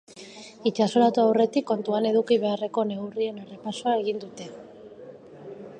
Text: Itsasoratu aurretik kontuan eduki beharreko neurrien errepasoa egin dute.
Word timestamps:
Itsasoratu 0.69 1.21
aurretik 1.23 1.67
kontuan 1.73 2.07
eduki 2.13 2.39
beharreko 2.45 2.85
neurrien 2.93 3.39
errepasoa 3.45 3.97
egin 4.01 4.25
dute. 4.25 4.51